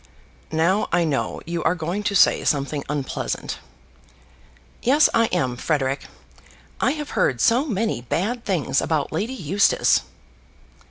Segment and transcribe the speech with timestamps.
[0.51, 3.59] "Now I know you are going to say something unpleasant."
[4.81, 6.05] "Yes, I am, Frederic.
[6.79, 10.01] I have heard so many bad things about Lady Eustace!"